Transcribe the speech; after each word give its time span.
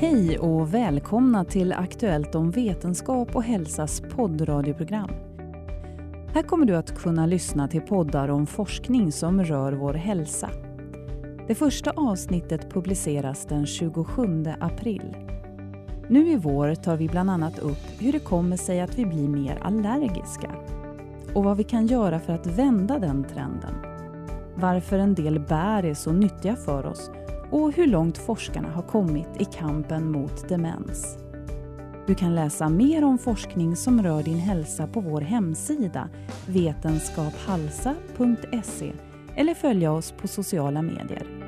Hej 0.00 0.38
och 0.38 0.74
välkomna 0.74 1.44
till 1.44 1.72
Aktuellt 1.72 2.34
om 2.34 2.50
vetenskap 2.50 3.36
och 3.36 3.42
hälsas 3.42 4.00
poddradioprogram. 4.00 5.10
Här 6.34 6.42
kommer 6.42 6.66
du 6.66 6.76
att 6.76 6.98
kunna 6.98 7.26
lyssna 7.26 7.68
till 7.68 7.80
poddar 7.80 8.28
om 8.28 8.46
forskning 8.46 9.12
som 9.12 9.44
rör 9.44 9.72
vår 9.72 9.94
hälsa. 9.94 10.50
Det 11.48 11.54
första 11.54 11.90
avsnittet 11.90 12.70
publiceras 12.70 13.46
den 13.46 13.66
27 13.66 14.44
april. 14.60 15.16
Nu 16.08 16.30
i 16.30 16.36
vår 16.36 16.74
tar 16.74 16.96
vi 16.96 17.08
bland 17.08 17.30
annat 17.30 17.58
upp 17.58 17.86
hur 17.98 18.12
det 18.12 18.18
kommer 18.18 18.56
sig 18.56 18.80
att 18.80 18.98
vi 18.98 19.06
blir 19.06 19.28
mer 19.28 19.58
allergiska 19.62 20.50
och 21.34 21.44
vad 21.44 21.56
vi 21.56 21.64
kan 21.64 21.86
göra 21.86 22.20
för 22.20 22.32
att 22.32 22.46
vända 22.46 22.98
den 22.98 23.24
trenden. 23.24 23.74
Varför 24.54 24.98
en 24.98 25.14
del 25.14 25.40
bär 25.40 25.84
är 25.84 25.94
så 25.94 26.12
nyttiga 26.12 26.56
för 26.56 26.86
oss 26.86 27.10
och 27.50 27.72
hur 27.72 27.86
långt 27.86 28.18
forskarna 28.18 28.70
har 28.70 28.82
kommit 28.82 29.28
i 29.38 29.44
kampen 29.44 30.12
mot 30.12 30.48
demens. 30.48 31.18
Du 32.06 32.14
kan 32.14 32.34
läsa 32.34 32.68
mer 32.68 33.04
om 33.04 33.18
forskning 33.18 33.76
som 33.76 34.02
rör 34.02 34.22
din 34.22 34.38
hälsa 34.38 34.86
på 34.86 35.00
vår 35.00 35.20
hemsida 35.20 36.08
vetenskaphalsa.se 36.46 38.92
eller 39.36 39.54
följa 39.54 39.92
oss 39.92 40.12
på 40.12 40.28
sociala 40.28 40.82
medier. 40.82 41.39